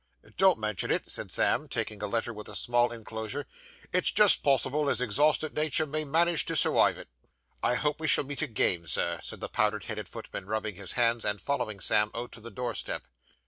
[0.35, 3.45] 'Don't mention it,' said Sam, taking a letter with a small enclosure.
[3.93, 7.09] 'It's just possible as exhausted natur' may manage to surwive it.'
[7.61, 11.23] 'I hope we shall meet again, Sir,' said the powdered headed footman, rubbing his hands,
[11.23, 13.07] and following Sam out to the door step.